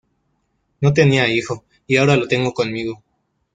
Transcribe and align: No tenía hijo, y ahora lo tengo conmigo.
No 0.79 0.93
tenía 0.93 1.27
hijo, 1.31 1.63
y 1.85 1.97
ahora 1.97 2.15
lo 2.15 2.27
tengo 2.27 2.55
conmigo. 2.55 3.03